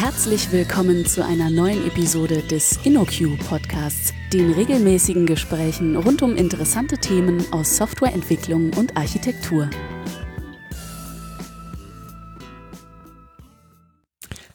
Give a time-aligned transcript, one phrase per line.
[0.00, 6.98] Herzlich willkommen zu einer neuen Episode des InnoQ Podcasts, den regelmäßigen Gesprächen rund um interessante
[6.98, 9.68] Themen aus Softwareentwicklung und Architektur.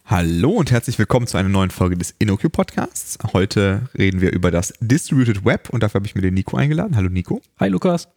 [0.05, 3.17] Hallo und herzlich willkommen zu einer neuen Folge des InnoQ Podcasts.
[3.33, 6.95] Heute reden wir über das Distributed Web und dafür habe ich mir den Nico eingeladen.
[6.95, 7.41] Hallo Nico.
[7.59, 8.07] Hi Lukas.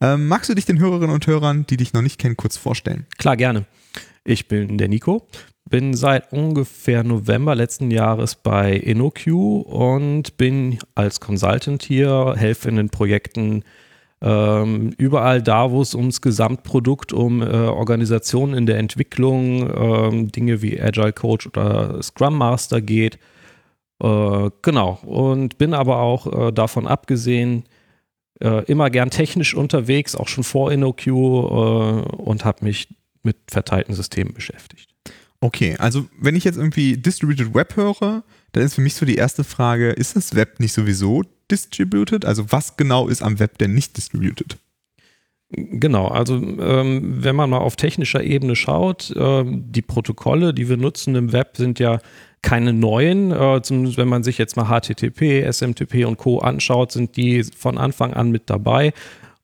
[0.00, 3.06] Ähm, magst du dich den Hörerinnen und Hörern, die dich noch nicht kennen, kurz vorstellen?
[3.18, 3.66] Klar, gerne.
[4.24, 5.26] Ich bin der Nico,
[5.68, 9.26] bin seit ungefähr November letzten Jahres bei InnoQ
[9.66, 13.64] und bin als Consultant hier, helfe in den Projekten
[14.20, 20.62] ähm, überall da, wo es ums Gesamtprodukt, um äh, Organisationen in der Entwicklung, ähm, Dinge
[20.62, 23.18] wie Agile Coach oder Scrum Master geht.
[24.00, 25.00] Äh, genau.
[25.04, 27.64] Und bin aber auch äh, davon abgesehen,
[28.40, 32.88] äh, immer gern technisch unterwegs, auch schon vor InnoQ äh, und habe mich
[33.22, 34.88] mit verteilten Systemen beschäftigt.
[35.40, 38.22] Okay, also wenn ich jetzt irgendwie Distributed Web höre,
[38.52, 42.24] dann ist für mich so die erste Frage, ist das Web nicht sowieso distributed?
[42.24, 44.56] Also was genau ist am Web denn nicht distributed?
[45.54, 50.78] Genau, also ähm, wenn man mal auf technischer Ebene schaut, ähm, die Protokolle, die wir
[50.78, 51.98] nutzen im Web, sind ja
[52.40, 53.32] keine neuen.
[53.32, 56.38] Äh, zumindest wenn man sich jetzt mal HTTP, SMTP und Co.
[56.38, 58.94] anschaut, sind die von Anfang an mit dabei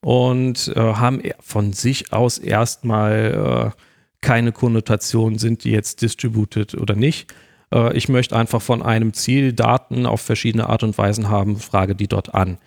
[0.01, 3.81] und äh, haben e-, von sich aus erstmal äh,
[4.21, 7.33] keine Konnotation, sind die jetzt distributed oder nicht.
[7.73, 11.95] Äh, ich möchte einfach von einem Ziel Daten auf verschiedene Art und Weisen haben, frage
[11.95, 12.57] die dort an.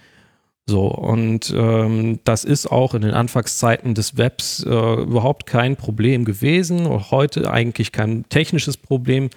[0.67, 6.25] So, und ähm, das ist auch in den Anfangszeiten des Webs äh, überhaupt kein Problem
[6.25, 9.31] gewesen, auch heute eigentlich kein technisches Problem.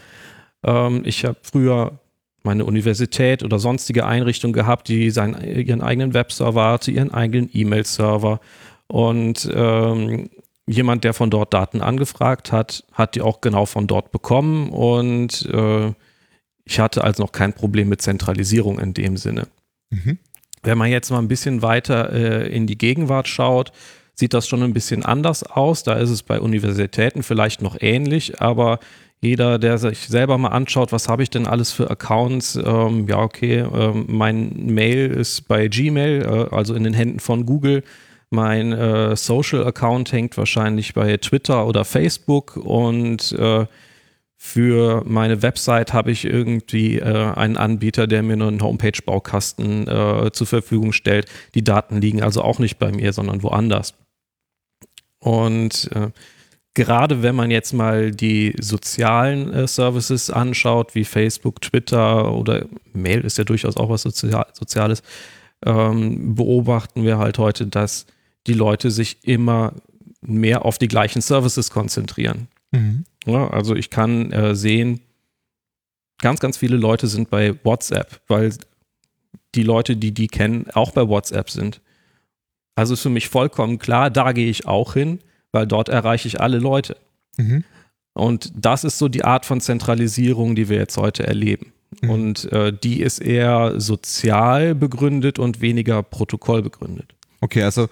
[0.64, 2.00] Ähm, ich habe früher
[2.46, 8.40] meine Universität oder sonstige Einrichtungen gehabt, die seinen, ihren eigenen Webserver hatte, ihren eigenen E-Mail-Server.
[8.88, 10.30] Und ähm,
[10.68, 14.70] jemand, der von dort Daten angefragt hat, hat die auch genau von dort bekommen.
[14.70, 15.92] Und äh,
[16.64, 19.48] ich hatte also noch kein Problem mit Zentralisierung in dem Sinne.
[19.90, 20.18] Mhm.
[20.64, 23.72] Wenn man jetzt mal ein bisschen weiter äh, in die Gegenwart schaut,
[24.16, 25.84] sieht das schon ein bisschen anders aus.
[25.84, 28.80] Da ist es bei Universitäten vielleicht noch ähnlich, aber
[29.22, 33.20] jeder, der sich selber mal anschaut, was habe ich denn alles für Accounts, ähm, ja,
[33.20, 37.84] okay, ähm, mein Mail ist bei Gmail, äh, also in den Händen von Google.
[38.30, 43.66] Mein äh, Social-Account hängt wahrscheinlich bei Twitter oder Facebook und äh,
[44.38, 50.48] für meine Website habe ich irgendwie äh, einen Anbieter, der mir einen Homepage-Baukasten äh, zur
[50.48, 51.28] Verfügung stellt.
[51.56, 53.96] Die Daten liegen also auch nicht bei mir, sondern woanders.
[55.20, 56.12] Und äh,
[56.76, 63.22] gerade wenn man jetzt mal die sozialen äh, Services anschaut, wie Facebook, Twitter oder Mail
[63.22, 65.02] ist ja durchaus auch was Sozial Soziales,
[65.66, 68.06] ähm, beobachten wir halt heute, dass
[68.46, 69.74] die Leute sich immer
[70.22, 72.48] mehr auf die gleichen Services konzentrieren.
[72.72, 73.06] Mhm.
[73.26, 75.00] Ja, also ich kann äh, sehen,
[76.20, 78.54] ganz, ganz viele Leute sind bei WhatsApp, weil
[79.56, 81.82] die Leute, die die kennen, auch bei WhatsApp sind.
[82.76, 85.20] Also ist für mich vollkommen klar, da gehe ich auch hin
[85.56, 86.98] weil dort erreiche ich alle Leute.
[87.38, 87.64] Mhm.
[88.14, 91.72] Und das ist so die Art von Zentralisierung, die wir jetzt heute erleben.
[92.02, 92.10] Mhm.
[92.10, 97.16] Und äh, die ist eher sozial begründet und weniger protokollbegründet.
[97.40, 97.88] Okay, also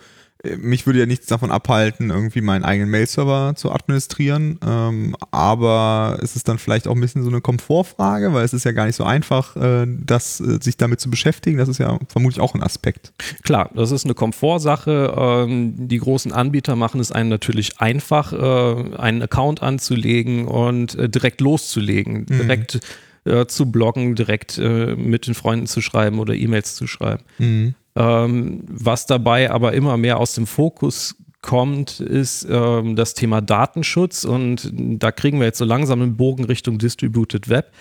[0.58, 4.60] mich würde ja nichts davon abhalten, irgendwie meinen eigenen Mail-Server zu administrieren.
[4.66, 8.66] Ähm, aber es ist dann vielleicht auch ein bisschen so eine Komfortfrage, weil es ist
[8.66, 11.58] ja gar nicht so einfach, äh, das, äh, sich damit zu beschäftigen.
[11.58, 13.14] Das ist ja vermutlich auch ein Aspekt.
[13.44, 15.14] Klar, das ist eine Komfortsache.
[15.18, 21.08] Ähm, die großen Anbieter machen es einem natürlich einfach, äh, einen Account anzulegen und äh,
[21.08, 22.38] direkt loszulegen, mhm.
[22.38, 22.80] direkt
[23.24, 27.24] äh, zu bloggen, direkt äh, mit den Freunden zu schreiben oder E-Mails zu schreiben.
[27.38, 27.76] Mhm.
[27.96, 34.24] Ähm, was dabei aber immer mehr aus dem Fokus kommt, ist ähm, das Thema Datenschutz
[34.24, 37.72] und da kriegen wir jetzt so langsam einen Bogen Richtung Distributed Web.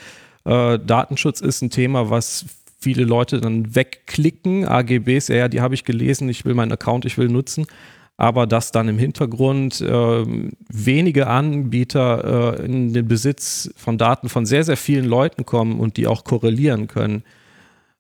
[0.45, 2.45] Äh, Datenschutz ist ein Thema, was
[2.79, 4.67] viele Leute dann wegklicken.
[4.67, 7.67] AGBs, ja, die habe ich gelesen, ich will meinen Account, ich will nutzen.
[8.19, 10.25] Aber dass dann im Hintergrund äh,
[10.69, 15.97] wenige Anbieter äh, in den Besitz von Daten von sehr, sehr vielen Leuten kommen und
[15.97, 17.23] die auch korrelieren können,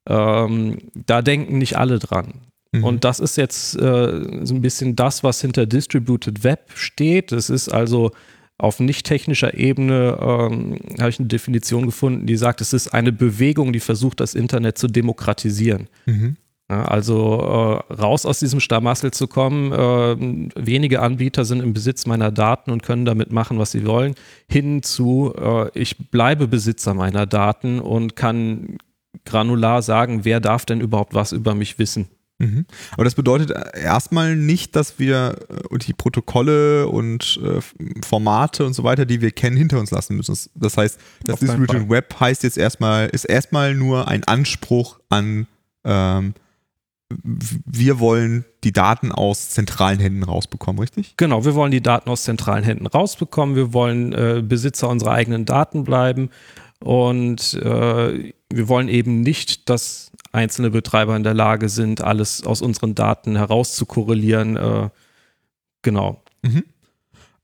[0.09, 2.43] ähm, da denken nicht alle dran.
[2.73, 2.85] Mhm.
[2.85, 7.33] Und das ist jetzt äh, so ein bisschen das, was hinter Distributed Web steht.
[7.33, 8.11] Es ist also
[8.59, 13.13] auf nicht technischer Ebene, ähm, habe ich eine Definition gefunden, die sagt, es ist eine
[13.13, 15.89] Bewegung, die versucht, das Internet zu demokratisieren.
[16.07, 16.37] Mhm.
[16.71, 22.07] Ja, also äh, raus aus diesem Stamassel zu kommen, äh, wenige Anbieter sind im Besitz
[22.07, 24.15] meiner Daten und können damit machen, was sie wollen,
[24.49, 28.79] hin zu, äh, ich bleibe Besitzer meiner Daten und kann
[29.25, 32.09] granular sagen, wer darf denn überhaupt was über mich wissen.
[32.39, 32.67] Mhm.
[32.93, 35.37] Aber das bedeutet erstmal nicht, dass wir
[35.71, 37.61] äh, die Protokolle und äh,
[38.05, 40.37] Formate und so weiter, die wir kennen, hinter uns lassen müssen.
[40.55, 45.47] Das heißt, das Distributed Web heißt jetzt erstmal, ist erstmal nur ein Anspruch an
[45.85, 46.35] ähm,
[47.23, 51.15] wir wollen die Daten aus zentralen Händen rausbekommen, richtig?
[51.17, 53.57] Genau, wir wollen die Daten aus zentralen Händen rausbekommen.
[53.57, 56.31] Wir wollen äh, Besitzer unserer eigenen Daten bleiben
[56.81, 62.63] und äh, wir wollen eben nicht, dass einzelne Betreiber in der Lage sind, alles aus
[62.63, 64.57] unseren Daten herauszukorrelieren.
[64.57, 64.89] Äh,
[65.83, 66.23] genau.
[66.43, 66.65] Mhm.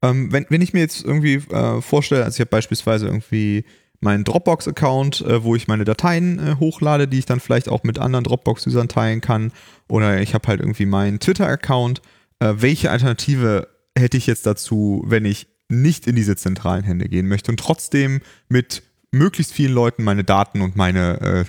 [0.03, 3.65] Ähm, wenn, wenn ich mir jetzt irgendwie äh, vorstelle, also ich habe beispielsweise irgendwie
[4.01, 7.99] meinen Dropbox-Account, äh, wo ich meine Dateien äh, hochlade, die ich dann vielleicht auch mit
[7.99, 9.53] anderen Dropbox-Usern teilen kann.
[9.89, 12.01] Oder ich habe halt irgendwie meinen Twitter-Account.
[12.41, 17.29] Äh, welche Alternative hätte ich jetzt dazu, wenn ich nicht in diese zentralen Hände gehen
[17.29, 21.45] möchte und trotzdem mit möglichst vielen Leuten meine Daten und meine äh,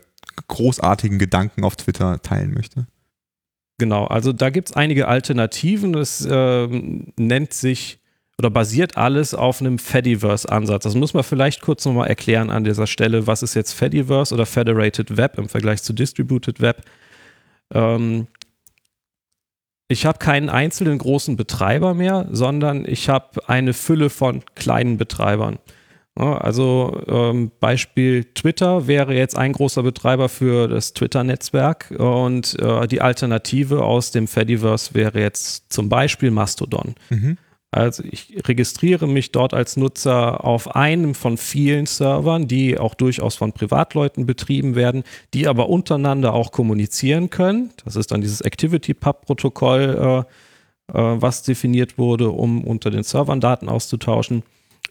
[0.47, 2.87] großartigen Gedanken auf Twitter teilen möchte?
[3.77, 5.93] Genau, also da gibt es einige Alternativen.
[5.93, 7.98] Das ähm, nennt sich
[8.39, 10.83] oder basiert alles auf einem Fediverse-Ansatz.
[10.83, 13.27] Das muss man vielleicht kurz nochmal erklären an dieser Stelle.
[13.27, 16.81] Was ist jetzt Fediverse oder Federated Web im Vergleich zu Distributed Web?
[17.73, 18.27] Ähm,
[19.89, 25.59] ich habe keinen einzelnen großen Betreiber mehr, sondern ich habe eine Fülle von kleinen Betreibern.
[26.15, 33.01] Also ähm, Beispiel Twitter wäre jetzt ein großer Betreiber für das Twitter-Netzwerk und äh, die
[33.01, 36.95] Alternative aus dem Fediverse wäre jetzt zum Beispiel Mastodon.
[37.09, 37.37] Mhm.
[37.71, 43.35] Also ich registriere mich dort als Nutzer auf einem von vielen Servern, die auch durchaus
[43.35, 45.03] von Privatleuten betrieben werden,
[45.35, 47.69] die aber untereinander auch kommunizieren können.
[47.85, 50.25] Das ist dann dieses ActivityPub-Protokoll,
[50.89, 54.43] äh, äh, was definiert wurde, um unter den Servern Daten auszutauschen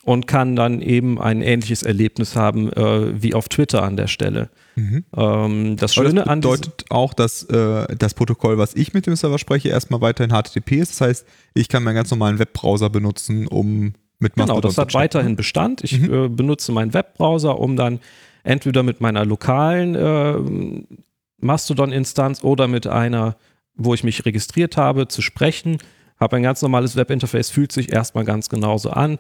[0.08, 4.48] und kann dann eben ein ähnliches Erlebnis haben äh, wie auf Twitter an der Stelle.
[4.74, 5.04] Mhm.
[5.14, 9.38] Ähm, das Schöne das bedeutet auch, dass äh, das Protokoll, was ich mit dem Server
[9.38, 10.92] spreche, erstmal weiterhin HTTP ist.
[10.92, 14.94] Das heißt, ich kann meinen ganz normalen Webbrowser benutzen, um mit Mastodon Genau, das hat
[14.94, 15.84] weiterhin Bestand.
[15.84, 16.14] Ich mhm.
[16.14, 18.00] äh, benutze meinen Webbrowser, um dann
[18.44, 20.94] entweder mit meiner lokalen äh,
[21.36, 23.36] Mastodon-Instanz oder mit einer,
[23.74, 25.76] wo ich mich registriert habe, zu sprechen.
[26.18, 29.18] Habe ein ganz normales Webinterface, fühlt sich erstmal ganz genauso an.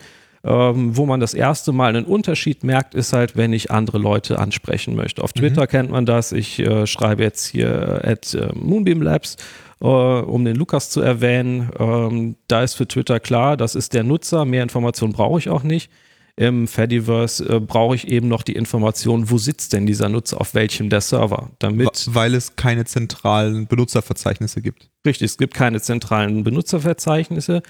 [0.48, 4.38] Ähm, wo man das erste Mal einen Unterschied merkt, ist halt, wenn ich andere Leute
[4.38, 5.22] ansprechen möchte.
[5.22, 5.66] Auf Twitter mhm.
[5.66, 6.32] kennt man das.
[6.32, 9.36] Ich äh, schreibe jetzt hier at äh, Moonbeam Labs,
[9.82, 11.68] äh, um den Lukas zu erwähnen.
[11.78, 14.46] Ähm, da ist für Twitter klar, das ist der Nutzer.
[14.46, 15.90] Mehr Informationen brauche ich auch nicht.
[16.36, 20.54] Im Fediverse äh, brauche ich eben noch die Information, wo sitzt denn dieser Nutzer, auf
[20.54, 22.08] welchem der Server, damit.
[22.10, 24.88] Weil es keine zentralen Benutzerverzeichnisse gibt.
[25.04, 27.60] Richtig, es gibt keine zentralen Benutzerverzeichnisse.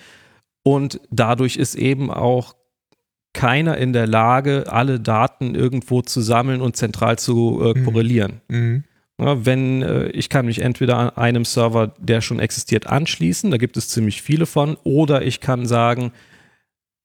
[0.62, 2.57] Und dadurch ist eben auch
[3.32, 7.84] keiner in der Lage, alle Daten irgendwo zu sammeln und zentral zu äh, mhm.
[7.84, 8.40] korrelieren.
[8.48, 8.84] Mhm.
[9.20, 13.56] Ja, wenn äh, ich kann mich entweder an einem Server, der schon existiert, anschließen, da
[13.56, 16.12] gibt es ziemlich viele von, oder ich kann sagen,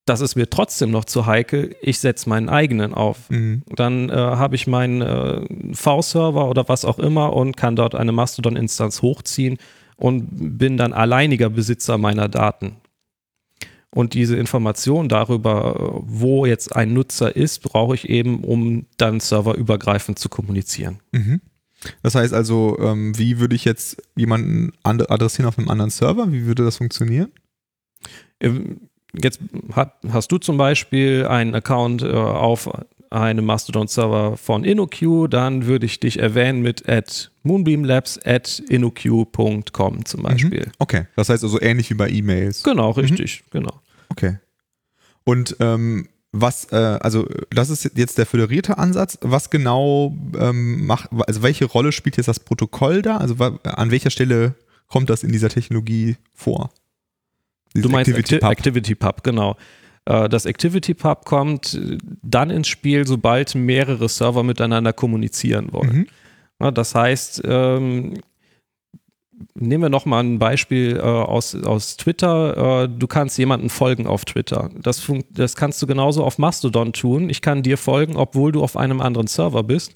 [0.05, 3.29] das ist mir trotzdem noch zu heikel, ich setze meinen eigenen auf.
[3.29, 3.63] Mhm.
[3.75, 5.41] Dann äh, habe ich meinen äh,
[5.73, 9.57] V-Server oder was auch immer und kann dort eine Mastodon-Instanz hochziehen
[9.95, 12.77] und bin dann alleiniger Besitzer meiner Daten.
[13.93, 20.17] Und diese Information darüber, wo jetzt ein Nutzer ist, brauche ich eben, um dann serverübergreifend
[20.17, 20.99] zu kommunizieren.
[21.11, 21.41] Mhm.
[22.01, 26.31] Das heißt also, ähm, wie würde ich jetzt jemanden adressieren auf einem anderen Server?
[26.31, 27.31] Wie würde das funktionieren?
[28.39, 29.39] Ähm, jetzt
[30.09, 32.69] hast du zum Beispiel einen Account äh, auf
[33.13, 40.19] einem Mastodon-Server von InnoQ, dann würde ich dich erwähnen mit at moonbeamlabs at innoq.com zum
[40.19, 40.23] mhm.
[40.23, 40.71] Beispiel.
[40.79, 42.63] Okay, das heißt also ähnlich wie bei E-Mails.
[42.63, 43.59] Genau, richtig, mhm.
[43.59, 43.82] genau.
[44.13, 44.37] Okay.
[45.25, 49.19] Und ähm, was, äh, also das ist jetzt der föderierte Ansatz.
[49.21, 53.17] Was genau ähm, macht, also welche Rolle spielt jetzt das Protokoll da?
[53.17, 54.55] Also an welcher Stelle
[54.87, 56.71] kommt das in dieser Technologie vor?
[57.73, 59.57] Dieses du meinst Activity Pub, Activity Pub genau.
[60.05, 61.79] Äh, das Activity Pub kommt
[62.23, 66.07] dann ins Spiel, sobald mehrere Server miteinander kommunizieren wollen.
[66.59, 66.73] Mhm.
[66.73, 68.15] Das heißt, ähm,
[69.55, 72.83] nehmen wir nochmal ein Beispiel äh, aus, aus Twitter.
[72.83, 74.69] Äh, du kannst jemanden folgen auf Twitter.
[74.81, 77.29] Das, das kannst du genauso auf Mastodon tun.
[77.29, 79.95] Ich kann dir folgen, obwohl du auf einem anderen Server bist.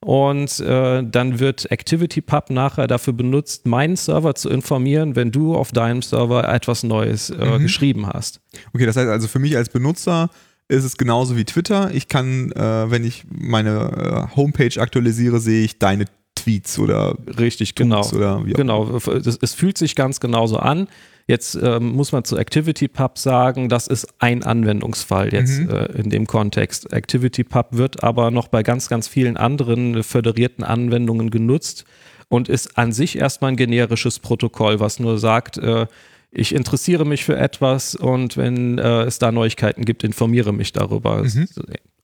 [0.00, 5.72] Und äh, dann wird ActivityPub nachher dafür benutzt, meinen Server zu informieren, wenn du auf
[5.72, 7.62] deinem Server etwas Neues äh, mhm.
[7.62, 8.40] geschrieben hast.
[8.74, 10.30] Okay, das heißt also für mich als Benutzer
[10.68, 11.90] ist es genauso wie Twitter.
[11.94, 16.06] Ich kann, äh, wenn ich meine äh, Homepage aktualisiere, sehe ich deine
[16.46, 20.88] Tweets oder richtig genau oder genau es, es, fühlt sich ganz genauso an
[21.26, 25.70] jetzt ähm, muss man zu ActivityPub sagen das ist ein Anwendungsfall jetzt mhm.
[25.70, 31.30] äh, in dem Kontext ActivityPub wird aber noch bei ganz ganz vielen anderen föderierten Anwendungen
[31.30, 31.84] genutzt
[32.28, 35.86] und ist an sich erstmal ein generisches Protokoll, was nur sagt, äh,
[36.30, 41.22] ich interessiere mich für etwas und wenn äh, es da Neuigkeiten gibt, informiere mich darüber.
[41.22, 41.48] Mhm.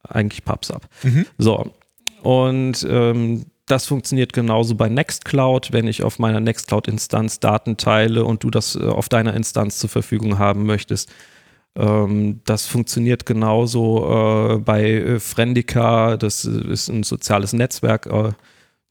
[0.09, 0.83] Eigentlich PubSub.
[1.03, 1.27] Mhm.
[1.39, 1.73] So.
[2.23, 8.43] Und ähm, das funktioniert genauso bei Nextcloud, wenn ich auf meiner Nextcloud-Instanz Daten teile und
[8.43, 11.13] du das äh, auf deiner Instanz zur Verfügung haben möchtest.
[11.77, 18.09] Ähm, das funktioniert genauso äh, bei äh, Friendica, das ist ein soziales Netzwerk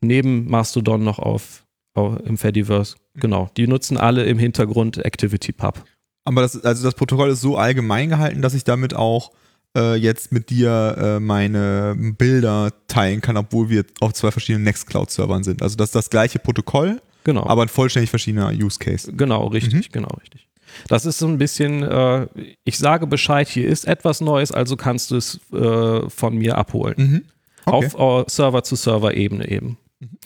[0.03, 1.63] neben Mastodon noch auf,
[1.93, 2.95] auf im Fediverse.
[3.13, 5.83] Genau, die nutzen alle im Hintergrund ActivityPub.
[6.23, 9.31] Aber das, also das Protokoll ist so allgemein gehalten, dass ich damit auch
[9.75, 15.43] äh, jetzt mit dir äh, meine Bilder teilen kann, obwohl wir auf zwei verschiedenen Nextcloud-Servern
[15.43, 15.61] sind.
[15.61, 17.45] Also das ist das gleiche Protokoll, genau.
[17.45, 19.11] aber ein vollständig verschiedener Use Case.
[19.13, 19.91] Genau, richtig, mhm.
[19.91, 20.47] genau, richtig.
[20.87, 22.27] Das ist so ein bisschen, äh,
[22.63, 26.95] ich sage Bescheid, hier ist etwas Neues, also kannst du es äh, von mir abholen.
[26.97, 27.21] Mhm.
[27.65, 27.89] Okay.
[27.95, 29.77] Auf Server-zu-Server-Ebene eben.
[29.99, 30.17] Mhm.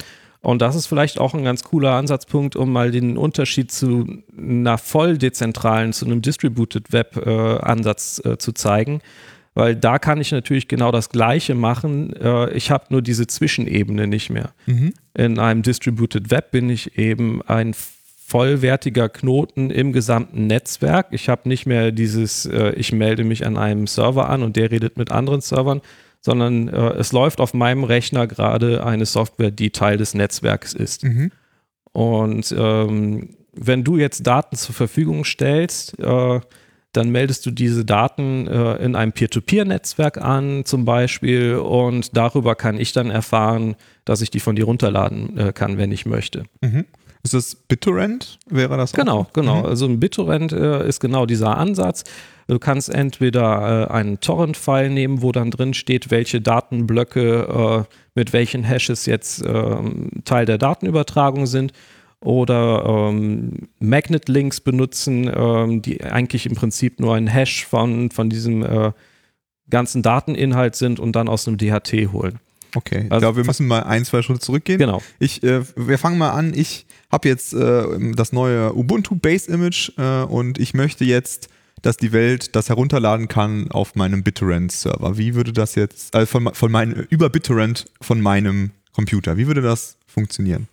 [0.45, 4.77] Und das ist vielleicht auch ein ganz cooler Ansatzpunkt, um mal den Unterschied zu einer
[4.77, 9.01] voll dezentralen, zu einem Distributed Web-Ansatz äh, äh, zu zeigen.
[9.55, 12.13] Weil da kann ich natürlich genau das Gleiche machen.
[12.13, 14.51] Äh, ich habe nur diese Zwischenebene nicht mehr.
[14.65, 14.93] Mhm.
[15.17, 21.07] In einem Distributed Web bin ich eben ein vollwertiger Knoten im gesamten Netzwerk.
[21.11, 24.71] Ich habe nicht mehr dieses, äh, ich melde mich an einem Server an und der
[24.71, 25.81] redet mit anderen Servern,
[26.21, 31.03] sondern äh, es läuft auf meinem Rechner gerade eine Software, die Teil des Netzwerks ist.
[31.03, 31.31] Mhm.
[31.93, 36.41] Und ähm, wenn du jetzt Daten zur Verfügung stellst, äh,
[36.95, 42.79] dann meldest du diese Daten äh, in einem Peer-to-Peer-Netzwerk an, zum Beispiel, und darüber kann
[42.79, 43.75] ich dann erfahren,
[44.05, 46.43] dass ich die von dir runterladen äh, kann, wenn ich möchte.
[46.61, 46.85] Mhm.
[47.23, 48.37] Ist das BitTorrent?
[48.47, 48.93] Wäre das?
[48.93, 48.97] Auch?
[48.97, 49.59] Genau, genau.
[49.61, 49.65] Mhm.
[49.65, 52.03] Also ein BitTorrent äh, ist genau dieser Ansatz.
[52.47, 58.31] Du kannst entweder äh, einen Torrent-File nehmen, wo dann drin steht, welche Datenblöcke äh, mit
[58.31, 61.73] welchen Hashes jetzt ähm, Teil der Datenübertragung sind
[62.25, 68.63] oder ähm, Magnet-Links benutzen, ähm, die eigentlich im Prinzip nur ein Hash von, von diesem
[68.63, 68.91] äh,
[69.69, 72.39] ganzen Dateninhalt sind und dann aus einem DHT holen.
[72.75, 74.79] Okay, ich also, glaube, wir müssen mal ein, zwei Schritte zurückgehen.
[74.79, 75.01] Genau.
[75.19, 76.53] Ich, äh, wir fangen mal an.
[76.53, 81.47] Ich habe jetzt äh, das neue Ubuntu Base Image äh, und ich möchte jetzt,
[81.83, 85.17] dass die Welt das herunterladen kann auf meinem BitTorrent Server.
[85.17, 89.61] Wie würde das jetzt, also von, von meinem, über BitTorrent von meinem Computer, wie würde
[89.61, 90.67] das funktionieren?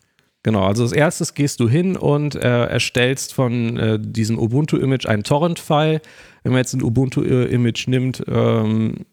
[0.45, 5.23] Genau, also als erstes gehst du hin und äh, erstellst von äh, diesem Ubuntu-Image ein
[5.23, 6.01] Torrent-File.
[6.43, 9.07] Wenn man jetzt ein Ubuntu-Image nimmt, ähm,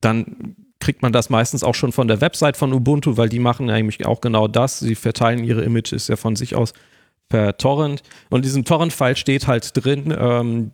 [0.00, 3.70] dann kriegt man das meistens auch schon von der Website von Ubuntu, weil die machen
[3.70, 4.78] eigentlich auch genau das.
[4.80, 6.74] Sie verteilen ihre Images ja von sich aus
[7.28, 8.02] per Torrent.
[8.30, 10.70] Und in diesem Torrent-File steht halt drin, ähm,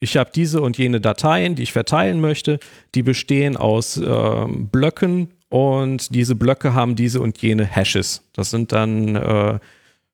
[0.00, 2.58] ich habe diese und jene Dateien, die ich verteilen möchte.
[2.94, 8.22] Die bestehen aus ähm, Blöcken und diese Blöcke haben diese und jene Hashes.
[8.32, 9.58] Das sind dann äh,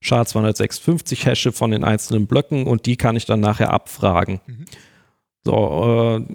[0.03, 4.41] SHA-256 Hashe von den einzelnen Blöcken und die kann ich dann nachher abfragen.
[4.47, 4.65] Mhm.
[5.45, 6.35] So, äh,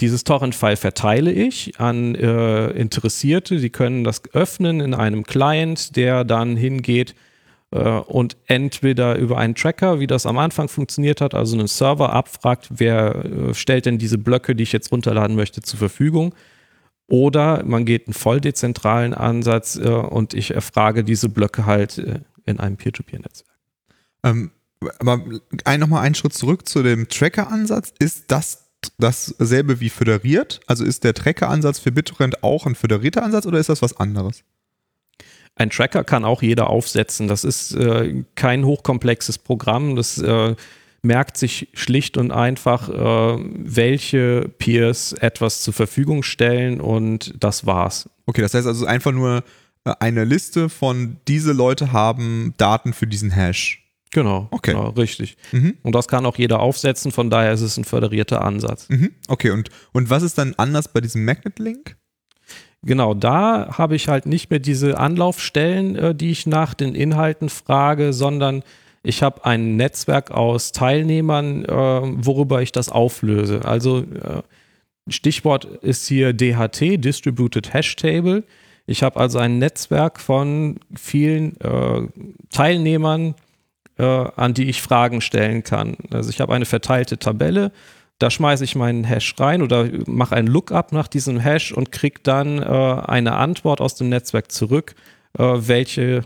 [0.00, 3.58] dieses Torrent-File verteile ich an äh, Interessierte.
[3.58, 7.14] Die können das öffnen in einem Client, der dann hingeht
[7.70, 12.12] äh, und entweder über einen Tracker, wie das am Anfang funktioniert hat, also einen Server
[12.12, 16.34] abfragt, wer äh, stellt denn diese Blöcke, die ich jetzt runterladen möchte, zur Verfügung.
[17.08, 22.20] Oder man geht einen voll dezentralen Ansatz äh, und ich erfrage diese Blöcke halt äh,
[22.46, 23.58] in einem Peer-to-Peer-Netzwerk.
[24.24, 24.52] Ähm,
[24.98, 25.20] aber
[25.64, 27.92] ein, nochmal einen Schritt zurück zu dem Tracker-Ansatz.
[27.98, 30.60] Ist das dasselbe wie föderiert?
[30.66, 34.42] Also ist der Tracker-Ansatz für BitTorrent auch ein föderierter Ansatz oder ist das was anderes?
[35.54, 37.28] Ein Tracker kann auch jeder aufsetzen.
[37.28, 39.96] Das ist äh, kein hochkomplexes Programm.
[39.96, 40.56] Das äh,
[41.02, 48.08] merkt sich schlicht und einfach, äh, welche Peers etwas zur Verfügung stellen und das war's.
[48.26, 49.42] Okay, das heißt also einfach nur
[49.84, 53.82] äh, eine Liste von diese Leute haben Daten für diesen Hash.
[54.12, 54.72] Genau, okay.
[54.72, 55.36] Genau, richtig.
[55.52, 55.78] Mhm.
[55.82, 58.88] Und das kann auch jeder aufsetzen, von daher ist es ein föderierter Ansatz.
[58.88, 59.10] Mhm.
[59.26, 61.96] Okay, und, und was ist dann anders bei diesem Magnet-Link?
[62.84, 67.48] Genau, da habe ich halt nicht mehr diese Anlaufstellen, äh, die ich nach den Inhalten
[67.48, 68.62] frage, sondern
[69.02, 73.64] ich habe ein Netzwerk aus Teilnehmern, äh, worüber ich das auflöse.
[73.64, 74.42] Also äh,
[75.08, 78.44] Stichwort ist hier DHT, Distributed Hash Table.
[78.86, 82.06] Ich habe also ein Netzwerk von vielen äh,
[82.50, 83.34] Teilnehmern,
[83.98, 85.96] äh, an die ich Fragen stellen kann.
[86.12, 87.72] Also ich habe eine verteilte Tabelle,
[88.18, 92.20] da schmeiße ich meinen Hash rein oder mache ein Lookup nach diesem Hash und kriege
[92.22, 94.94] dann äh, eine Antwort aus dem Netzwerk zurück,
[95.36, 96.22] äh, welche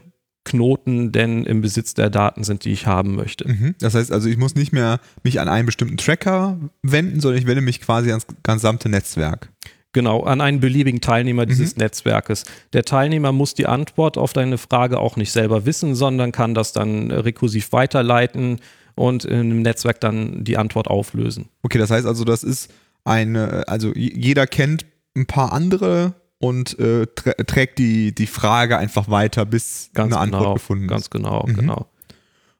[0.47, 3.47] Knoten denn im Besitz der Daten sind, die ich haben möchte.
[3.47, 3.75] Mhm.
[3.81, 7.47] Das heißt also, ich muss nicht mehr mich an einen bestimmten Tracker wenden, sondern ich
[7.47, 9.51] wende mich quasi ans gesamte Netzwerk.
[9.93, 12.45] Genau, an einen beliebigen Teilnehmer dieses Netzwerkes.
[12.75, 16.73] Der Teilnehmer muss die Antwort auf deine Frage auch nicht selber wissen, sondern kann das
[16.73, 18.61] dann rekursiv weiterleiten
[18.95, 21.49] und im Netzwerk dann die Antwort auflösen.
[21.63, 22.71] Okay, das heißt also, das ist
[23.05, 24.85] eine, also jeder kennt
[25.17, 30.21] ein paar andere und äh, trä- trägt die, die Frage einfach weiter, bis Ganz eine
[30.21, 31.11] Antwort genau, gefunden Ganz ist.
[31.11, 31.55] genau, Mhm.
[31.55, 31.87] genau.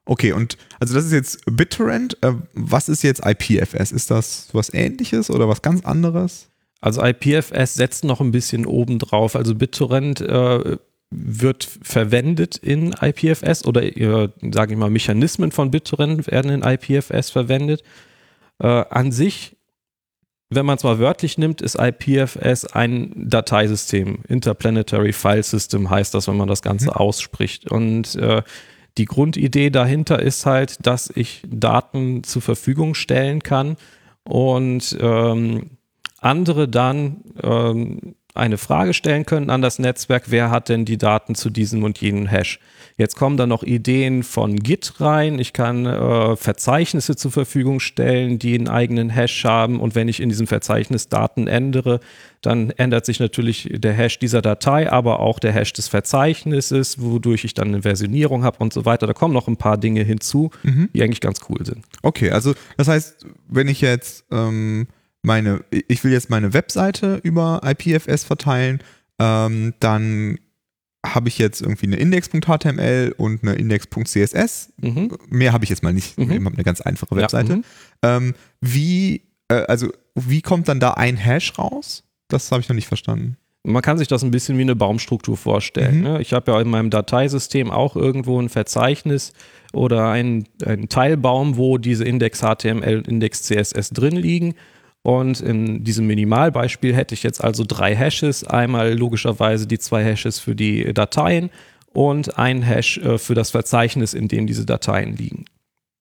[0.05, 2.17] Okay, und also das ist jetzt BitTorrent.
[2.23, 3.91] Äh, was ist jetzt IPFS?
[3.91, 6.49] Ist das was ähnliches oder was ganz anderes?
[6.79, 9.35] Also IPFS setzt noch ein bisschen oben drauf.
[9.35, 10.77] Also BitTorrent äh,
[11.11, 17.29] wird verwendet in IPFS oder äh, sage ich mal Mechanismen von BitTorrent werden in IPFS
[17.31, 17.83] verwendet.
[18.59, 19.56] Äh, an sich,
[20.49, 24.19] wenn man es mal wörtlich nimmt, ist IPFS ein Dateisystem.
[24.27, 27.69] Interplanetary File System heißt das, wenn man das Ganze ausspricht.
[27.69, 28.43] Und äh,
[28.97, 33.75] die Grundidee dahinter ist halt, dass ich Daten zur Verfügung stellen kann
[34.23, 35.71] und ähm,
[36.19, 41.35] andere dann ähm, eine Frage stellen können an das Netzwerk, wer hat denn die Daten
[41.35, 42.59] zu diesem und jenem Hash.
[42.97, 45.37] Jetzt kommen dann noch Ideen von Git rein.
[45.37, 49.79] Ich kann äh, Verzeichnisse zur Verfügung stellen, die einen eigenen Hash haben.
[49.79, 51.99] Und wenn ich in diesem Verzeichnis Daten ändere,
[52.41, 57.43] dann ändert sich natürlich der Hash dieser Datei, aber auch der Hash des Verzeichnisses, wodurch
[57.43, 59.05] ich dann eine Versionierung habe und so weiter.
[59.05, 61.85] Da kommen noch ein paar Dinge hinzu, die eigentlich ganz cool sind.
[62.01, 64.87] Okay, also das heißt, wenn ich jetzt ähm,
[65.27, 68.79] meine, ich will jetzt meine Webseite über IPFS verteilen,
[69.19, 70.39] ähm, dann
[71.05, 74.73] habe ich jetzt irgendwie eine Index.html und eine Index.css.
[74.81, 75.11] Mhm.
[75.29, 76.17] Mehr habe ich jetzt mal nicht.
[76.17, 76.31] Mhm.
[76.31, 77.57] Ich habe eine ganz einfache Ja, Webseite.
[77.57, 77.63] mhm.
[78.01, 82.03] ähm, wie, äh, also wie kommt dann da ein Hash raus?
[82.27, 83.37] Das habe ich noch nicht verstanden.
[83.63, 85.97] Man kann sich das ein bisschen wie eine Baumstruktur vorstellen.
[85.97, 86.03] Mhm.
[86.03, 86.21] Ne?
[86.21, 89.33] Ich habe ja in meinem Dateisystem auch irgendwo ein Verzeichnis
[89.73, 94.55] oder einen, einen Teilbaum, wo diese Index HTML, Index CSS drin liegen.
[95.07, 98.43] Und in diesem Minimalbeispiel hätte ich jetzt also drei Hashes.
[98.43, 101.49] Einmal logischerweise die zwei Hashes für die Dateien
[101.93, 105.45] und ein Hash äh, für das Verzeichnis, in dem diese Dateien liegen.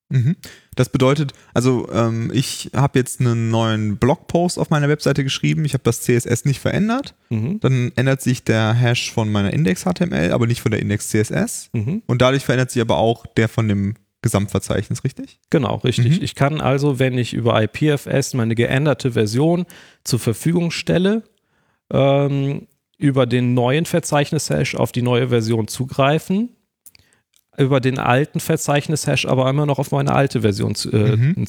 [0.09, 0.35] Mhm.
[0.75, 5.65] Das bedeutet, also ähm, ich habe jetzt einen neuen Blogpost auf meiner Webseite geschrieben.
[5.65, 7.15] Ich habe das CSS nicht verändert.
[7.31, 7.61] Mhm.
[7.61, 11.71] Dann ändert sich der Hash von meiner Index.html, aber nicht von der Index CSS.
[11.73, 12.03] Mhm.
[12.07, 13.95] Und dadurch verändert sich aber auch der von dem
[14.27, 15.39] Gesamtverzeichnis, richtig?
[15.51, 16.19] Genau, richtig.
[16.19, 16.25] Mhm.
[16.25, 19.65] Ich kann also, wenn ich über IPFS meine geänderte Version
[20.05, 21.23] zur Verfügung stelle,
[21.93, 22.67] ähm,
[22.99, 26.51] über den neuen Verzeichnis-Hash auf die neue Version zugreifen,
[27.59, 31.47] über den alten Verzeichnis-Hash aber immer noch auf meine alte Version zu, äh, Mhm.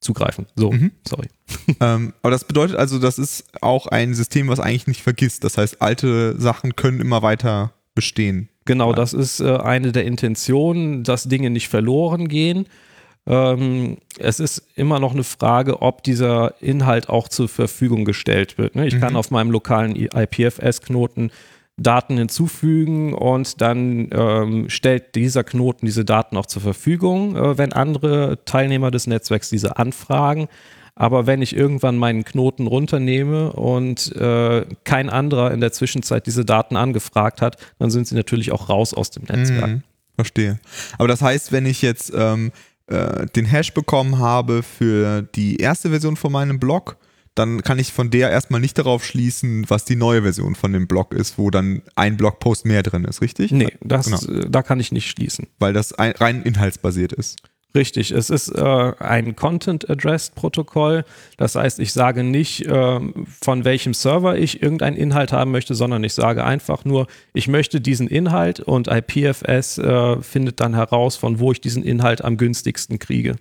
[0.00, 0.46] zugreifen.
[0.56, 0.92] So, Mhm.
[1.06, 1.28] sorry.
[1.80, 5.44] ähm, aber das bedeutet also, das ist auch ein System, was eigentlich nicht vergisst.
[5.44, 8.48] Das heißt, alte Sachen können immer weiter bestehen.
[8.68, 12.66] Genau, das ist äh, eine der Intentionen, dass Dinge nicht verloren gehen.
[13.26, 18.76] Ähm, es ist immer noch eine Frage, ob dieser Inhalt auch zur Verfügung gestellt wird.
[18.76, 18.86] Ne?
[18.86, 19.00] Ich Mhm.
[19.00, 21.30] kann auf meinem lokalen IPFS-Knoten
[21.78, 27.72] Daten hinzufügen und dann ähm, stellt dieser Knoten diese Daten auch zur Verfügung, äh, wenn
[27.72, 30.48] andere Teilnehmer des Netzwerks diese anfragen.
[31.00, 36.44] Aber wenn ich irgendwann meinen Knoten runternehme und äh, kein anderer in der Zwischenzeit diese
[36.44, 39.68] Daten angefragt hat, dann sind sie natürlich auch raus aus dem Netzwerk.
[39.68, 39.82] Mhm.
[40.16, 40.58] Verstehe.
[40.98, 42.50] Aber das heißt, wenn ich jetzt ähm,
[42.88, 46.96] äh, den Hash bekommen habe für die erste Version von meinem Blog,
[47.36, 50.88] dann kann ich von der erstmal nicht darauf schließen, was die neue Version von dem
[50.88, 53.52] Blog ist, wo dann ein Blogpost mehr drin ist, richtig?
[53.52, 54.40] Nee, das, Genau.
[54.40, 55.46] äh, da kann ich nicht schließen.
[55.60, 57.36] Weil das ein, rein inhaltsbasiert ist.
[57.74, 61.04] Richtig, es ist äh, ein Content-Addressed-Protokoll.
[61.36, 66.02] Das heißt, ich sage nicht, ähm, von welchem Server ich irgendeinen Inhalt haben möchte, sondern
[66.02, 71.38] ich sage einfach nur, ich möchte diesen Inhalt und IPFS äh, findet dann heraus, von
[71.40, 73.36] wo ich diesen Inhalt am günstigsten kriege.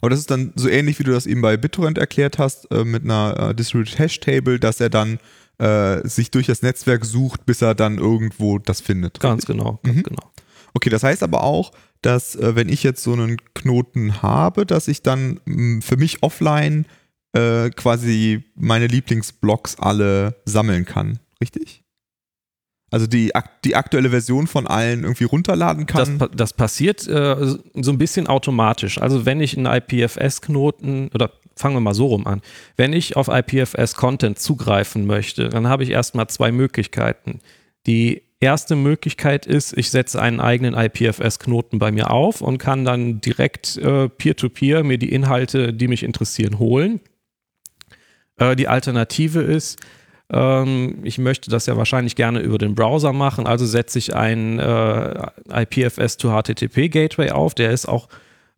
[0.00, 2.84] Aber das ist dann so ähnlich, wie du das eben bei BitTorrent erklärt hast, äh,
[2.84, 5.18] mit einer äh, Distributed Hash Table, dass er dann
[5.58, 9.20] äh, sich durch das Netzwerk sucht, bis er dann irgendwo das findet.
[9.20, 10.02] Ganz genau, ganz Mhm.
[10.04, 10.31] genau.
[10.74, 14.88] Okay, das heißt aber auch, dass äh, wenn ich jetzt so einen Knoten habe, dass
[14.88, 16.86] ich dann mh, für mich offline
[17.34, 21.82] äh, quasi meine Lieblingsblocks alle sammeln kann, richtig?
[22.90, 23.32] Also die,
[23.64, 26.18] die aktuelle Version von allen irgendwie runterladen Das, kann.
[26.18, 27.36] pa- das passiert äh,
[27.74, 28.98] so ein bisschen automatisch.
[29.00, 32.42] Also wenn ich einen IPFS-Knoten oder fangen wir mal so rum an,
[32.76, 37.40] wenn ich auf IPFS-Content zugreifen möchte, dann habe ich erstmal zwei Möglichkeiten.
[37.86, 43.20] Die erste Möglichkeit ist, ich setze einen eigenen IPFS-Knoten bei mir auf und kann dann
[43.20, 47.00] direkt äh, peer-to-peer mir die Inhalte, die mich interessieren, holen.
[48.36, 49.78] Äh, die Alternative ist,
[50.30, 54.58] ähm, ich möchte das ja wahrscheinlich gerne über den Browser machen, also setze ich einen
[54.58, 57.54] äh, IPFS to HTTP Gateway auf.
[57.54, 58.08] Der ist auch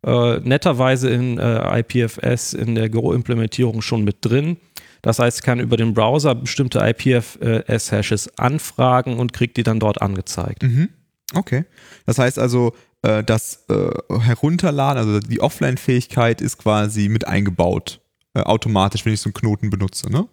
[0.05, 4.57] äh, netterweise in äh, IPFS in der Go-Implementierung schon mit drin.
[5.05, 10.01] Das heißt, ich kann über den Browser bestimmte IPFS-Hashes anfragen und kriege die dann dort
[10.01, 10.63] angezeigt.
[10.63, 10.89] Mhm.
[11.35, 11.65] Okay.
[12.07, 13.89] Das heißt also, äh, das äh,
[14.19, 17.99] Herunterladen, also die Offline-Fähigkeit ist quasi mit eingebaut,
[18.33, 20.27] äh, automatisch, wenn ich so einen Knoten benutze, ne?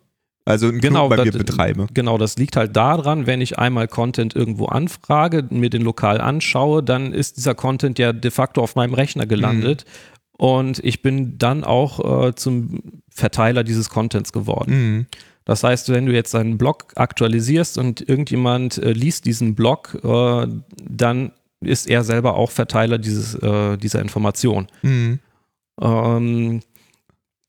[0.44, 1.86] Also einen Genau, Knoten bei mir das- betreibe.
[1.92, 6.82] Genau, das liegt halt daran, wenn ich einmal Content irgendwo anfrage, mir den lokal anschaue,
[6.82, 9.84] dann ist dieser Content ja de facto auf meinem Rechner gelandet
[10.42, 14.72] und ich bin dann auch äh, zum Verteiler dieses Contents geworden.
[14.72, 15.06] Mhm.
[15.44, 20.48] Das heißt, wenn du jetzt deinen Blog aktualisierst und irgendjemand äh, liest diesen Blog, äh,
[20.82, 24.66] dann ist er selber auch Verteiler dieses, äh, dieser Information.
[24.82, 25.20] Mhm.
[25.80, 26.60] Ähm,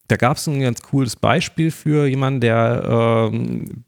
[0.07, 3.85] da gab es ein ganz cooles Beispiel für jemanden, der ähm,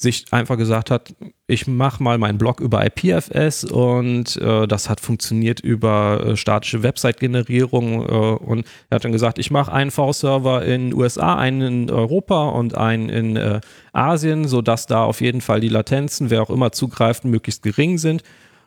[0.00, 1.12] sich einfach gesagt hat,
[1.48, 6.84] ich mache mal meinen Blog über IPFS und äh, das hat funktioniert über äh, statische
[6.84, 11.90] Website-Generierung äh, und er hat dann gesagt, ich mache einen V-Server in USA, einen in
[11.90, 13.60] Europa und einen in äh,
[13.92, 18.22] Asien, sodass da auf jeden Fall die Latenzen, wer auch immer zugreift, möglichst gering sind.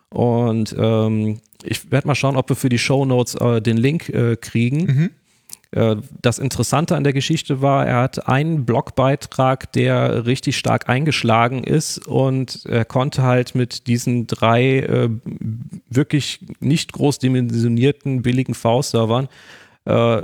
[0.10, 4.10] Und ähm, ich werde mal schauen, ob wir für die Show Notes äh, den Link
[4.10, 4.84] äh, kriegen.
[4.84, 5.10] Mhm.
[5.72, 11.64] Äh, Das Interessante an der Geschichte war, er hat einen Blogbeitrag, der richtig stark eingeschlagen
[11.64, 15.10] ist und er konnte halt mit diesen drei äh,
[15.90, 19.28] wirklich nicht groß dimensionierten billigen V-Servern
[19.86, 20.22] äh,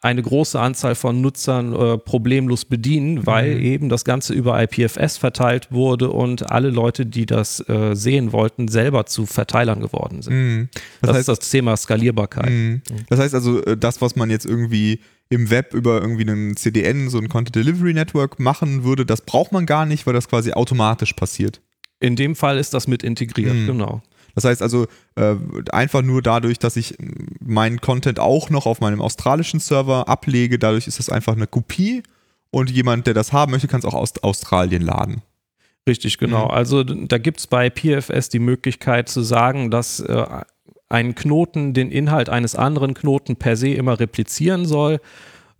[0.00, 3.62] eine große Anzahl von Nutzern äh, problemlos bedienen, weil Mhm.
[3.62, 8.68] eben das Ganze über IPFS verteilt wurde und alle Leute, die das äh, sehen wollten,
[8.68, 10.34] selber zu Verteilern geworden sind.
[10.34, 10.68] Mhm.
[10.72, 12.48] Das, Das heißt, ist das Thema Skalierbarkeit.
[12.50, 12.82] Mhm.
[13.08, 17.10] Das heißt also, äh, das, was man jetzt irgendwie im Web über irgendwie einen CDN,
[17.10, 20.52] so ein Content Delivery Network machen würde, das braucht man gar nicht, weil das quasi
[20.52, 21.60] automatisch passiert.
[22.00, 23.66] In dem Fall ist das mit integriert, Mhm.
[23.66, 24.02] genau.
[24.38, 25.34] Das heißt also, äh,
[25.72, 26.96] einfach nur dadurch, dass ich
[27.44, 32.04] meinen Content auch noch auf meinem australischen Server ablege, dadurch ist das einfach eine Kopie
[32.52, 35.22] und jemand, der das haben möchte, kann es auch aus Australien laden.
[35.88, 36.44] Richtig, genau.
[36.44, 36.50] Mhm.
[36.52, 40.24] Also da gibt es bei PFS die Möglichkeit zu sagen, dass äh,
[40.88, 45.00] ein Knoten den Inhalt eines anderen Knoten per se immer replizieren soll.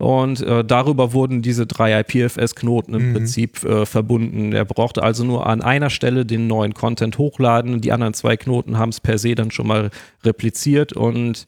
[0.01, 3.13] Und äh, darüber wurden diese drei IPFS-Knoten im Mhm.
[3.13, 4.53] Prinzip äh, verbunden.
[4.53, 7.81] Er brauchte also nur an einer Stelle den neuen Content hochladen.
[7.81, 9.89] Die anderen zwei Knoten haben es per se dann schon mal
[10.23, 11.45] repliziert und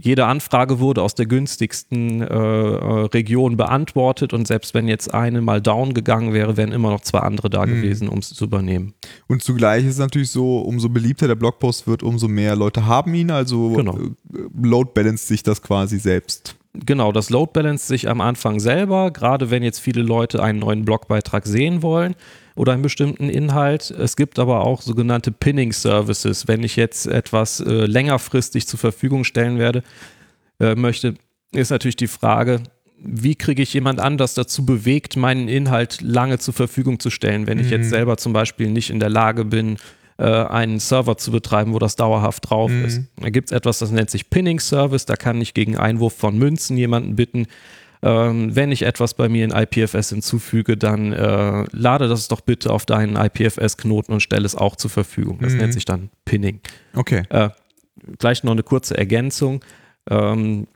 [0.00, 5.40] jede Anfrage wurde aus der günstigsten äh, äh, Region beantwortet und selbst wenn jetzt eine
[5.40, 7.70] mal down gegangen wäre, wären immer noch zwei andere da Mhm.
[7.70, 8.94] gewesen, um es zu übernehmen.
[9.28, 13.14] Und zugleich ist es natürlich so, umso beliebter der Blogpost wird, umso mehr Leute haben
[13.14, 13.96] ihn, also Genau.
[13.98, 14.10] äh,
[14.62, 16.56] load balanced sich das quasi selbst.
[16.74, 20.84] Genau, das Load Balance sich am Anfang selber, gerade wenn jetzt viele Leute einen neuen
[20.84, 22.16] Blogbeitrag sehen wollen
[22.56, 23.92] oder einen bestimmten Inhalt.
[23.92, 26.48] Es gibt aber auch sogenannte Pinning Services.
[26.48, 29.84] Wenn ich jetzt etwas äh, längerfristig zur Verfügung stellen werde,
[30.58, 31.14] äh, möchte,
[31.52, 32.60] ist natürlich die Frage,
[32.98, 37.60] wie kriege ich jemand anders dazu bewegt, meinen Inhalt lange zur Verfügung zu stellen, wenn
[37.60, 37.90] ich jetzt Mhm.
[37.90, 39.76] selber zum Beispiel nicht in der Lage bin,
[40.18, 42.84] äh, einen Server zu betreiben, wo das dauerhaft drauf Mhm.
[42.84, 43.02] ist.
[43.20, 45.06] Da gibt es etwas, das nennt sich Pinning Service.
[45.06, 47.46] Da kann ich gegen Einwurf von Münzen jemanden bitten,
[48.02, 52.70] ähm, wenn ich etwas bei mir in IPFS hinzufüge, dann äh, lade das doch bitte
[52.70, 55.38] auf deinen IPFS-Knoten und stelle es auch zur Verfügung.
[55.40, 55.58] Das Mhm.
[55.58, 56.60] nennt sich dann Pinning.
[56.94, 57.22] Okay.
[57.30, 57.48] Äh,
[58.18, 59.64] gleich noch eine kurze Ergänzung.
[60.10, 60.66] Ähm,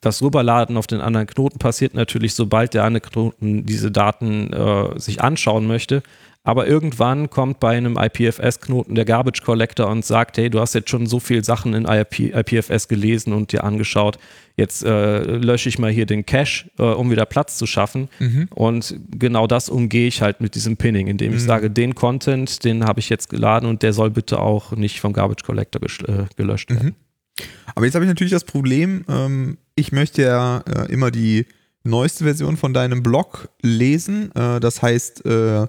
[0.00, 4.98] das Rüberladen auf den anderen Knoten passiert natürlich, sobald der andere Knoten diese Daten äh,
[4.98, 6.02] sich anschauen möchte.
[6.44, 10.90] Aber irgendwann kommt bei einem IPFS-Knoten der Garbage Collector und sagt, hey, du hast jetzt
[10.90, 14.18] schon so viele Sachen in IP, IPFS gelesen und dir angeschaut.
[14.56, 18.08] Jetzt äh, lösche ich mal hier den Cache, äh, um wieder Platz zu schaffen.
[18.18, 18.48] Mhm.
[18.52, 21.46] Und genau das umgehe ich halt mit diesem Pinning, indem ich Mhm.
[21.46, 25.12] sage, den Content, den habe ich jetzt geladen und der soll bitte auch nicht vom
[25.12, 26.88] Garbage Collector äh, gelöscht werden.
[26.88, 27.44] Mhm.
[27.76, 31.46] Aber jetzt habe ich natürlich das Problem, ähm, ich möchte ja äh, immer die
[31.84, 34.32] neueste Version von deinem Blog lesen.
[34.34, 35.66] Äh, das heißt, äh,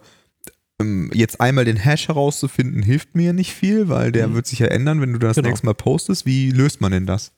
[1.14, 4.36] jetzt einmal den Hash herauszufinden, hilft mir nicht viel, weil der Mhm.
[4.36, 5.50] wird sich ja ändern, wenn du das Genau.
[5.50, 6.26] nächste Mal postest.
[6.26, 7.32] Wie löst man denn das?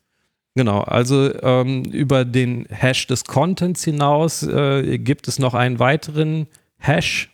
[0.54, 6.46] Genau, also ähm, über den Hash des Contents hinaus äh, gibt es noch einen weiteren
[6.78, 7.30] Hash.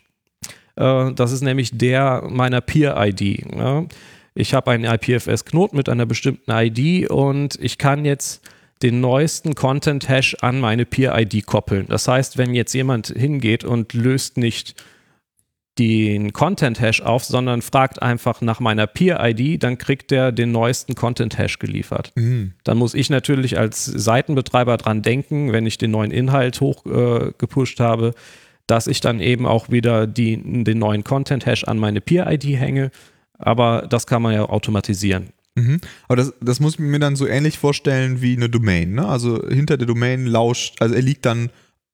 [0.77, 3.55] Äh, das ist nämlich der meiner Peer-ID.
[3.55, 3.85] Ja?
[4.35, 8.43] Ich habe einen IPFS-Knoten mit einer bestimmten ID und ich kann jetzt
[8.83, 11.87] den neuesten Content-Hash an meine Peer-ID koppeln.
[11.89, 14.75] Das heißt, wenn jetzt jemand hingeht und löst nicht
[15.79, 21.59] den Content-Hash auf, sondern fragt einfach nach meiner Peer-ID, dann kriegt der den neuesten Content-Hash
[21.59, 22.13] geliefert.
[22.15, 22.53] Mhm.
[22.65, 27.83] Dann muss ich natürlich als Seitenbetreiber dran denken, wenn ich den neuen Inhalt hochgepusht äh,
[27.83, 28.15] habe,
[28.67, 32.91] dass ich dann eben auch wieder die, den neuen Content-Hash an meine Peer-ID hänge.
[33.39, 35.31] Aber das kann man ja automatisieren.
[35.55, 35.81] Mhm.
[36.07, 38.93] Aber das, das muss ich mir dann so ähnlich vorstellen wie eine Domain.
[38.95, 39.07] Ne?
[39.07, 41.51] Also hinter der Domain lauscht, also er liegt dann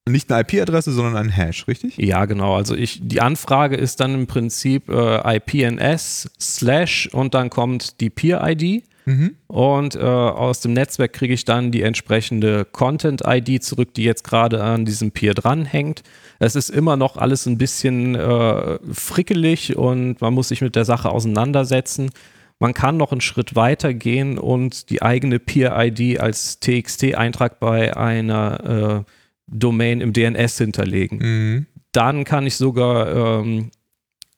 [0.08, 1.96] nicht eine IP-Adresse, sondern ein Hash, richtig?
[1.96, 2.56] Ja, genau.
[2.56, 8.10] Also ich, die Anfrage ist dann im Prinzip äh, IPNS slash und dann kommt die
[8.10, 8.84] Peer-ID.
[9.08, 9.36] Mhm.
[9.46, 14.62] Und äh, aus dem Netzwerk kriege ich dann die entsprechende Content-ID zurück, die jetzt gerade
[14.62, 16.02] an diesem Peer dranhängt.
[16.38, 20.84] Es ist immer noch alles ein bisschen äh, frickelig und man muss sich mit der
[20.84, 22.10] Sache auseinandersetzen.
[22.58, 29.04] Man kann noch einen Schritt weiter gehen und die eigene Peer-ID als TXT-Eintrag bei einer
[29.06, 29.10] äh,
[29.50, 31.18] Domain im DNS hinterlegen.
[31.18, 31.66] Mhm.
[31.92, 33.70] Dann kann ich sogar ähm,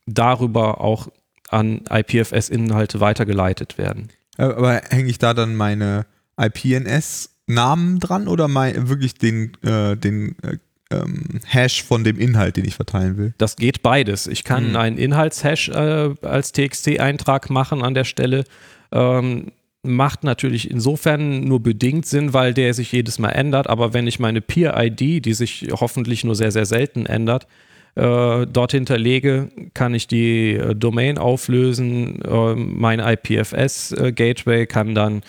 [0.06, 1.08] darüber auch
[1.48, 4.08] an IPFS-Inhalte weitergeleitet werden.
[4.38, 6.06] Äh, aber hänge ich da dann meine
[6.40, 10.58] IPNS-Namen dran oder mein, wirklich den, äh, den äh,
[10.92, 13.34] ähm, Hash von dem Inhalt, den ich verteilen will?
[13.38, 14.26] Das geht beides.
[14.26, 14.76] Ich kann mhm.
[14.76, 18.44] einen Inhaltshash äh, als TXT-Eintrag machen an der Stelle.
[18.92, 23.68] Ähm, macht natürlich insofern nur bedingt Sinn, weil der sich jedes Mal ändert.
[23.68, 27.46] Aber wenn ich meine Peer-ID, die sich hoffentlich nur sehr, sehr selten ändert,
[27.94, 32.22] äh, dort hinterlege, kann ich die äh, Domain auflösen.
[32.22, 35.22] Äh, mein IPFS-Gateway kann dann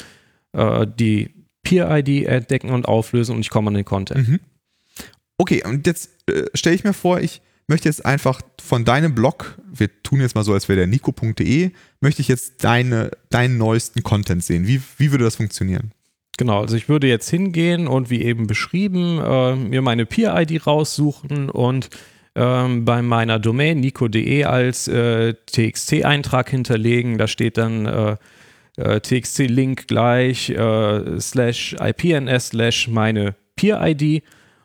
[0.54, 1.32] äh, die
[1.64, 4.28] Peer-ID entdecken und auflösen und ich komme an den Content.
[4.28, 4.40] Mhm.
[5.38, 9.58] Okay, und jetzt äh, stelle ich mir vor, ich möchte jetzt einfach von deinem Blog,
[9.72, 14.04] wir tun jetzt mal so, als wäre der nico.de, möchte ich jetzt deine, deinen neuesten
[14.04, 14.68] Content sehen.
[14.68, 15.92] Wie, wie würde das funktionieren?
[16.38, 21.50] Genau, also ich würde jetzt hingehen und wie eben beschrieben, äh, mir meine Peer-ID raussuchen
[21.50, 21.90] und
[22.36, 27.18] ähm, bei meiner Domain nico.de als äh, TXT-Eintrag hinterlegen.
[27.18, 28.18] Da steht dann äh,
[28.78, 34.24] äh, TXT-Link gleich äh, slash IPNS slash meine Peer-ID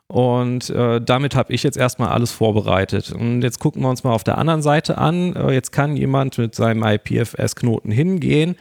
[0.09, 3.13] und äh, damit habe ich jetzt erstmal alles vorbereitet.
[3.13, 5.35] Und jetzt gucken wir uns mal auf der anderen Seite an.
[5.35, 8.57] Äh, jetzt kann jemand mit seinem IPFS-Knoten hingehen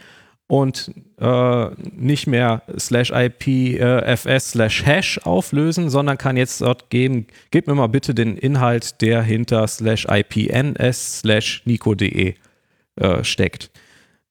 [0.47, 7.67] und äh, nicht mehr slash IPFS slash Hash auflösen, sondern kann jetzt dort geben, gib
[7.67, 12.35] mir mal bitte den Inhalt, der hinter slash IPNS slash Nico.de
[12.95, 13.71] äh, steckt.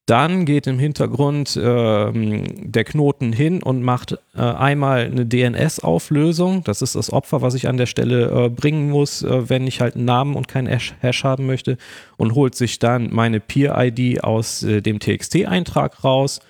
[0.06, 6.62] Dann geht im Hintergrund äh, der Knoten hin und macht äh, einmal eine DNS-Auflösung.
[6.62, 9.80] Das ist das Opfer, was ich an der Stelle äh, bringen muss, äh, wenn ich
[9.80, 11.78] halt einen Namen und keinen Hash, Hash haben möchte.
[12.18, 16.40] Und holt sich dann meine Peer-ID aus äh, dem TXT-Eintrag raus.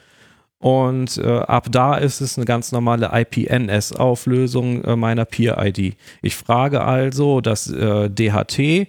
[0.59, 5.97] Und äh, ab da ist es eine ganz normale IPNS-Auflösung meiner Peer-ID.
[6.23, 8.89] Ich frage also das DHT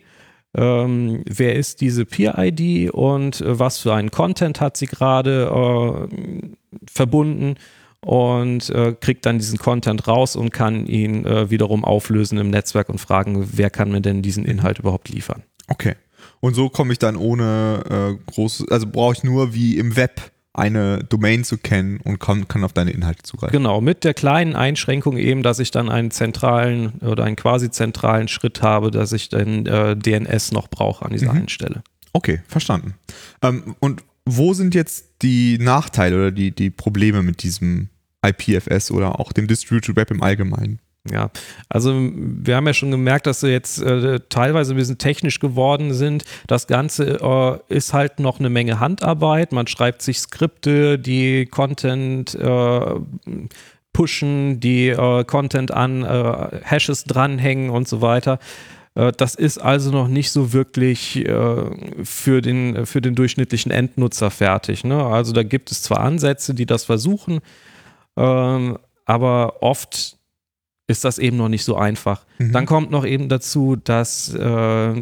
[0.55, 6.47] ähm, wer ist diese Peer-ID und äh, was für einen Content hat sie gerade äh,
[6.89, 7.55] verbunden
[8.01, 12.89] und äh, kriegt dann diesen Content raus und kann ihn äh, wiederum auflösen im Netzwerk
[12.89, 15.43] und fragen, wer kann mir denn diesen Inhalt überhaupt liefern.
[15.67, 15.95] Okay.
[16.39, 20.21] Und so komme ich dann ohne äh, großes, also brauche ich nur wie im Web
[20.57, 23.55] eine Domain zu kennen und kann, kann auf deine Inhalte zugreifen.
[23.55, 28.27] Genau, mit der kleinen Einschränkung eben, dass ich dann einen zentralen oder einen quasi zentralen
[28.27, 31.39] Schritt habe, dass ich dann äh, DNS noch brauche an dieser mhm.
[31.39, 31.83] einen Stelle.
[32.13, 32.95] Okay, verstanden.
[33.41, 37.89] Ähm, und wo sind jetzt die Nachteile oder die, die Probleme mit diesem
[38.25, 40.79] IPFS oder auch dem Distributed Web im Allgemeinen?
[41.11, 41.29] Ja,
[41.69, 45.93] also wir haben ja schon gemerkt, dass sie jetzt äh, teilweise ein bisschen technisch geworden
[45.93, 46.25] sind.
[46.47, 47.19] Das Ganze
[47.69, 49.51] äh, ist halt noch eine Menge Handarbeit.
[49.51, 52.79] Man schreibt sich Skripte, die Content äh,
[53.95, 58.39] pushen, die äh, Content an äh, Hashes dranhängen und so weiter.
[58.95, 61.25] Äh, das ist also noch nicht so wirklich
[62.03, 64.83] für, den, für den durchschnittlichen Endnutzer fertig.
[64.83, 65.05] Ne?
[65.05, 67.39] Also da gibt es zwar Ansätze, die das versuchen,
[68.17, 70.14] ähm, aber oft
[70.87, 72.25] ist das eben noch nicht so einfach.
[72.37, 72.51] Mhm.
[72.51, 74.93] Dann kommt noch eben dazu, dass äh,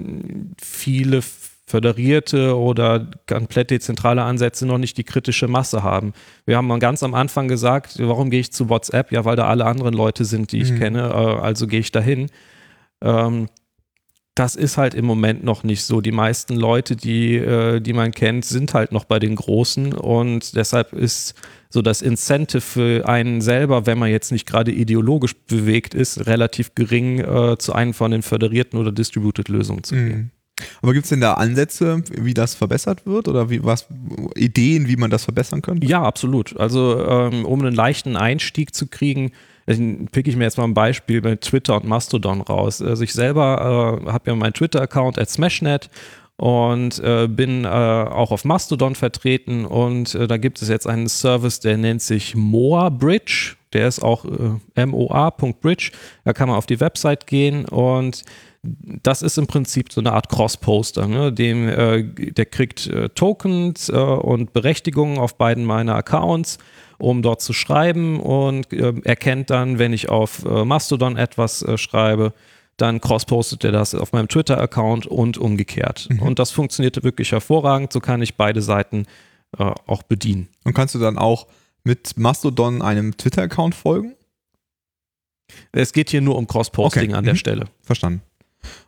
[0.61, 1.21] viele
[1.65, 6.13] föderierte oder komplett dezentrale Ansätze noch nicht die kritische Masse haben.
[6.45, 9.11] Wir haben ganz am Anfang gesagt, warum gehe ich zu WhatsApp?
[9.11, 10.79] Ja, weil da alle anderen Leute sind, die ich mhm.
[10.79, 12.27] kenne, äh, also gehe ich dahin.
[13.01, 13.47] Ähm,
[14.35, 16.01] das ist halt im Moment noch nicht so.
[16.01, 20.55] Die meisten Leute, die, äh, die man kennt, sind halt noch bei den Großen und
[20.55, 21.35] deshalb ist
[21.69, 26.73] so das Incentive für einen selber, wenn man jetzt nicht gerade ideologisch bewegt ist, relativ
[26.75, 30.17] gering, äh, zu einem von den föderierten oder distributed Lösungen zu gehen.
[30.17, 30.31] Mhm.
[30.81, 33.87] Aber gibt es denn da Ansätze, wie das verbessert wird oder wie, was,
[34.35, 35.87] Ideen, wie man das verbessern könnte?
[35.87, 36.55] Ja, absolut.
[36.57, 39.31] Also ähm, um einen leichten Einstieg zu kriegen,
[39.65, 42.81] pick ich mir jetzt mal ein Beispiel bei Twitter und Mastodon raus.
[42.81, 45.89] Also ich selber äh, habe ja meinen Twitter-Account at SmashNet
[46.37, 51.07] und äh, bin äh, auch auf Mastodon vertreten und äh, da gibt es jetzt einen
[51.07, 53.55] Service, der nennt sich Moa Bridge.
[53.71, 54.25] Der ist auch
[54.75, 55.91] äh, moa.bridge.
[56.25, 58.23] Da kann man auf die Website gehen und
[58.63, 61.07] das ist im Prinzip so eine Art Cross-Poster.
[61.07, 61.33] Ne?
[61.33, 66.59] Dem, äh, der kriegt äh, Tokens äh, und Berechtigungen auf beiden meiner Accounts,
[66.97, 71.77] um dort zu schreiben und äh, erkennt dann, wenn ich auf äh, Mastodon etwas äh,
[71.77, 72.33] schreibe,
[72.77, 76.07] dann cross-postet er das auf meinem Twitter-Account und umgekehrt.
[76.09, 76.19] Mhm.
[76.19, 77.93] Und das funktionierte wirklich hervorragend.
[77.93, 79.05] So kann ich beide Seiten
[79.55, 80.47] auch bedienen.
[80.63, 81.45] Und kannst du dann auch
[81.83, 84.15] mit Mastodon einem Twitter-Account folgen?
[85.71, 87.13] Es geht hier nur um Cross-Posting okay.
[87.13, 87.37] an der mhm.
[87.37, 87.65] Stelle.
[87.81, 88.23] Verstanden.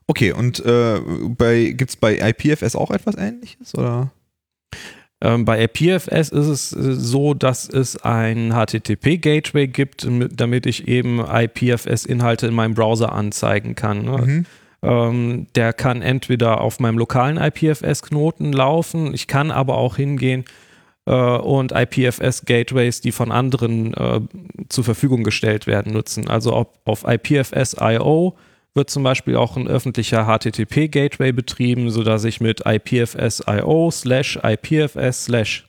[0.08, 3.76] Okay, und äh, gibt es bei IPFS auch etwas ähnliches?
[3.76, 4.12] Oder?
[5.26, 11.20] Ähm, bei IPFS ist es äh, so, dass es ein HTTP-Gateway gibt, damit ich eben
[11.20, 14.04] IPFS-Inhalte in meinem Browser anzeigen kann.
[14.04, 14.18] Ne?
[14.18, 14.46] Mhm.
[14.84, 20.46] Ähm, der kann entweder auf meinem lokalen IPFS-Knoten laufen, ich kann aber auch hingehen
[21.08, 24.22] äh, und IPFS-Gateways, die von anderen äh,
[24.70, 26.30] zur Verfügung gestellt werden, nutzen.
[26.30, 28.36] Also ob auf IPFS.io
[28.76, 35.68] wird zum Beispiel auch ein öffentlicher HTTP-Gateway betrieben, sodass ich mit IPFS.io slash IPFS slash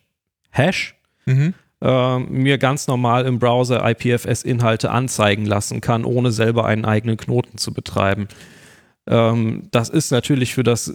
[0.51, 1.55] Hash mhm.
[1.81, 7.59] äh, mir ganz normal im Browser IPFS-Inhalte anzeigen lassen kann, ohne selber einen eigenen Knoten
[7.59, 8.27] zu betreiben.
[9.07, 10.95] Ähm, das ist natürlich für das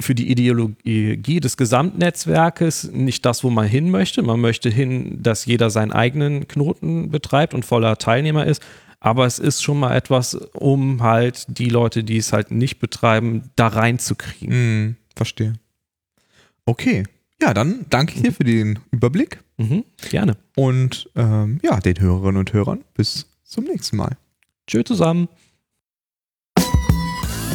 [0.00, 4.22] für die Ideologie des Gesamtnetzwerkes nicht das, wo man hin möchte.
[4.22, 8.60] Man möchte hin, dass jeder seinen eigenen Knoten betreibt und voller Teilnehmer ist.
[9.04, 13.50] Aber es ist schon mal etwas, um halt die Leute, die es halt nicht betreiben,
[13.54, 14.86] da reinzukriegen.
[14.86, 15.52] Mm, verstehe.
[16.64, 17.04] Okay.
[17.42, 19.44] Ja, dann danke ich dir für den Überblick.
[19.58, 20.38] Mhm, gerne.
[20.56, 24.16] Und ähm, ja, den Hörerinnen und Hörern bis zum nächsten Mal.
[24.66, 25.28] Tschö zusammen.